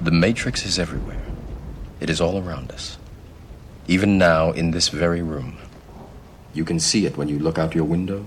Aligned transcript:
The 0.00 0.12
Matrix 0.12 0.64
is 0.64 0.78
everywhere. 0.78 1.20
It 1.98 2.08
is 2.08 2.20
all 2.20 2.38
around 2.38 2.70
us. 2.70 2.98
Even 3.88 4.16
now, 4.16 4.52
in 4.52 4.70
this 4.70 4.90
very 4.90 5.22
room. 5.22 5.58
You 6.54 6.64
can 6.64 6.78
see 6.78 7.04
it 7.04 7.16
when 7.16 7.28
you 7.28 7.40
look 7.40 7.58
out 7.58 7.74
your 7.74 7.84
window 7.84 8.26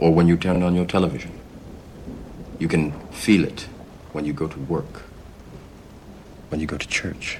or 0.00 0.12
when 0.12 0.26
you 0.26 0.36
turn 0.36 0.64
on 0.64 0.74
your 0.74 0.84
television. 0.84 1.38
You 2.58 2.66
can 2.66 2.90
feel 3.10 3.44
it 3.44 3.68
when 4.12 4.24
you 4.24 4.32
go 4.32 4.48
to 4.48 4.58
work, 4.58 5.02
when 6.48 6.60
you 6.60 6.66
go 6.66 6.76
to 6.76 6.88
church, 6.88 7.38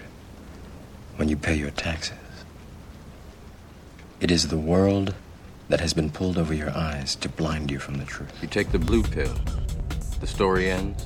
when 1.17 1.29
you 1.29 1.37
pay 1.37 1.57
your 1.57 1.71
taxes. 1.71 2.19
It 4.21 4.31
is 4.31 4.47
the 4.47 4.57
world 4.57 5.15
that 5.69 5.81
has 5.81 5.93
been 5.93 6.11
pulled 6.11 6.39
over 6.39 6.55
your 6.55 6.71
eyes 6.71 7.17
to 7.17 7.29
blind 7.29 7.73
you 7.73 7.81
from 7.81 7.99
the 7.99 8.05
truth. 8.05 8.33
You 8.41 8.47
take 8.47 8.71
the 8.71 8.79
blue 8.79 9.03
pill, 9.03 9.35
the 10.21 10.27
story 10.29 10.71
ends. 10.71 11.05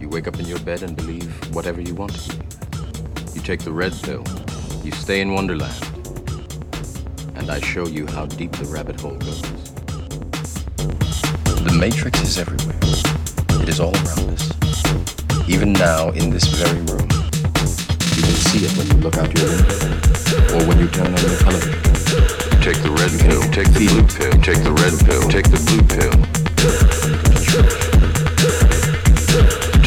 You 0.00 0.08
wake 0.08 0.26
up 0.26 0.40
in 0.40 0.46
your 0.46 0.58
bed 0.60 0.82
and 0.82 0.96
believe 0.96 1.54
whatever 1.54 1.82
you 1.82 1.94
want 1.94 2.14
to 2.14 2.28
believe. 2.28 3.34
You 3.34 3.42
take 3.42 3.60
the 3.60 3.70
red 3.70 3.92
pill, 4.02 4.24
you 4.82 4.92
stay 4.92 5.20
in 5.20 5.34
Wonderland, 5.34 5.74
and 7.34 7.50
I 7.50 7.60
show 7.60 7.86
you 7.86 8.06
how 8.06 8.24
deep 8.24 8.52
the 8.52 8.64
rabbit 8.64 8.98
hole 8.98 9.16
goes. 9.16 9.42
The 11.64 11.76
Matrix 11.78 12.22
is 12.22 12.38
everywhere. 12.38 12.78
It 13.62 13.68
is 13.68 13.78
all 13.78 13.94
around 13.94 14.30
us. 14.30 14.50
Even 15.46 15.74
now, 15.74 16.08
in 16.10 16.30
this 16.30 16.46
very 16.46 16.80
room. 16.80 17.08
You 18.16 18.22
can 18.24 18.38
see 18.48 18.64
it 18.64 18.74
when 18.78 18.86
you 18.86 18.94
look 19.04 19.18
out 19.18 19.28
your 19.36 19.48
window 19.50 20.56
or 20.56 20.66
when 20.66 20.78
you 20.78 20.88
turn 20.88 21.12
on 21.12 21.20
your 21.20 21.36
television. 21.40 21.76
Take 22.62 22.80
the 22.82 22.90
red 22.96 23.12
pill, 23.20 23.42
take 23.52 23.68
the 23.74 23.86
blue 23.86 24.06
pill, 24.08 24.32
take 24.40 24.62
the 24.64 24.72
red 24.72 24.96
pill, 25.04 25.28
take 25.28 25.50
the 25.50 25.60
blue 25.68 25.82
pill. 27.68 27.79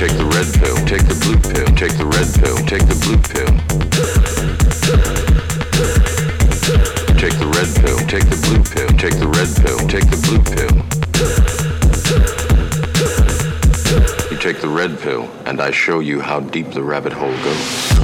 Take 0.03 0.17
the 0.17 0.25
red 0.25 0.53
pill, 0.59 0.75
take 0.85 1.07
the 1.07 1.15
blue 1.15 1.39
pill, 1.39 1.65
take 1.77 1.97
the 1.97 2.05
red 2.05 2.27
pill, 2.35 2.57
take 2.67 2.85
the 2.89 2.95
blue 3.03 3.17
pill. 3.23 3.47
Take 7.17 7.39
the 7.39 7.47
red 7.47 7.69
pill, 7.79 7.97
take 7.99 8.27
the 8.29 8.35
blue 8.43 8.63
pill, 8.63 8.89
take 8.97 9.17
the 9.17 9.27
red 9.29 9.55
pill, 9.63 9.79
take 9.87 10.09
the 10.09 10.17
blue 10.27 10.43
pill. 10.43 10.75
You 14.29 14.37
take 14.39 14.59
the 14.59 14.67
red 14.67 14.99
pill, 14.99 15.29
and 15.45 15.61
I 15.61 15.71
show 15.71 16.01
you 16.01 16.19
how 16.19 16.41
deep 16.41 16.71
the 16.71 16.83
rabbit 16.83 17.13
hole 17.13 17.37
goes. 17.37 18.02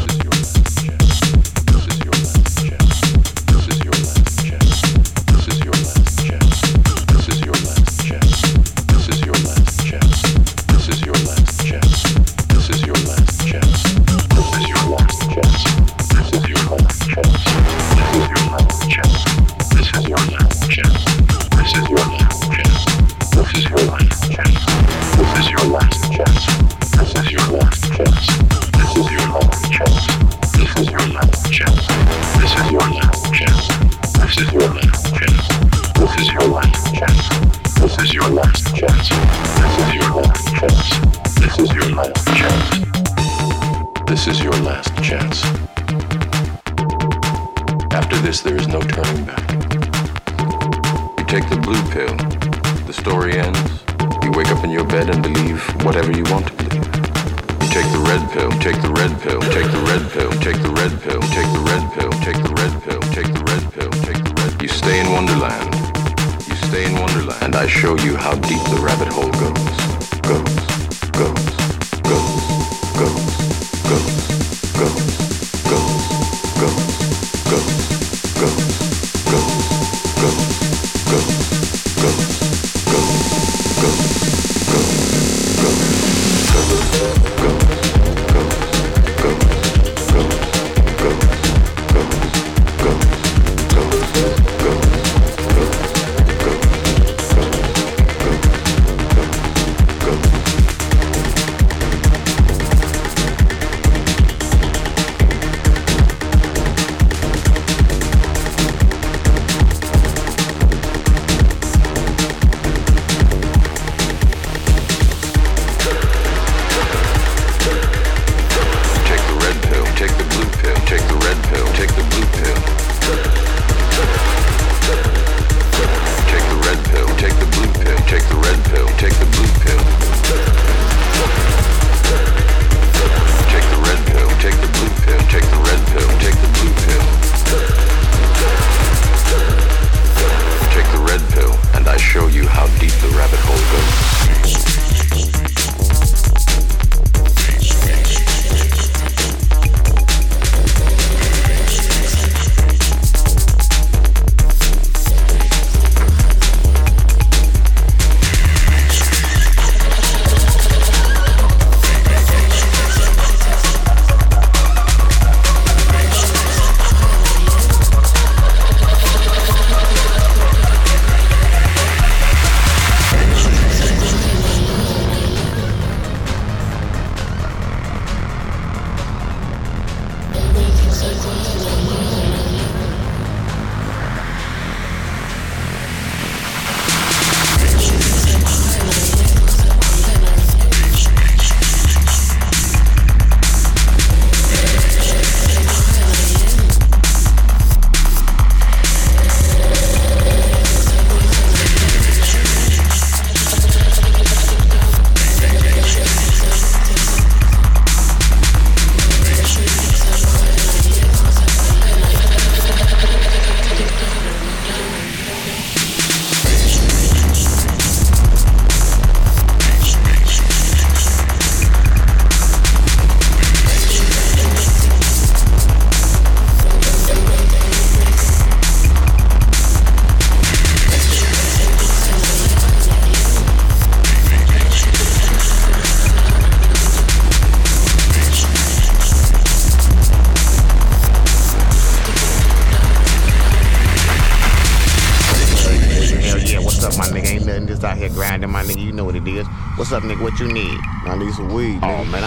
what's 249.92 250.04
up, 250.04 250.08
nigga? 250.08 250.22
What 250.22 250.40
you 250.40 250.48
need? 250.48 250.80
I 251.06 251.18
need 251.18 251.34
some 251.34 251.52
weed. 251.52 251.80
Oh, 251.82 251.88
nigga. 251.88 252.00
Oh 252.02 252.06
man, 252.12 252.24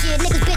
shit. 0.00 0.20
Niggas 0.20 0.49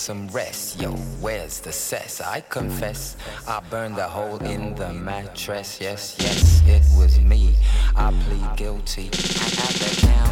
some 0.00 0.28
rest. 0.28 0.80
Yo, 0.80 0.92
where's 1.20 1.60
the 1.60 1.72
cess? 1.72 2.22
I 2.22 2.40
confess, 2.40 3.16
I 3.46 3.60
burned 3.68 3.98
a 3.98 4.08
hole 4.08 4.38
in 4.38 4.74
the 4.74 4.94
mattress. 4.94 5.78
Yes, 5.78 6.16
yes, 6.18 6.62
it 6.66 6.82
was 6.98 7.20
me. 7.20 7.54
I 7.94 8.10
plead 8.24 8.56
guilty. 8.56 9.10
I 9.12 9.48
have 9.60 9.76
it 9.92 10.04
now. 10.04 10.29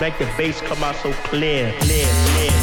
Make 0.00 0.16
the 0.16 0.24
bass 0.38 0.62
come 0.62 0.82
out 0.82 0.96
so 0.96 1.12
clear, 1.12 1.74
clear, 1.80 2.06
clear, 2.06 2.59